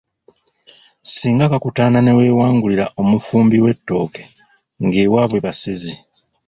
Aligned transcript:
Singa 1.05 1.45
kakutanda 1.51 1.99
ne 2.01 2.11
weewangulira 2.17 2.85
omufumbi 3.01 3.57
w’ettooke 3.63 4.23
ng’ewaabwe 4.85 5.39
basezi. 5.45 5.95